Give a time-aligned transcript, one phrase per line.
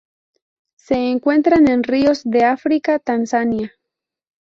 [0.79, 3.71] Se encuentran en ríos de África:Tanzania.